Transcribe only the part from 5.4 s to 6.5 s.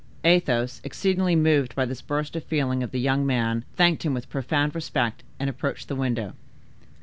approached the window.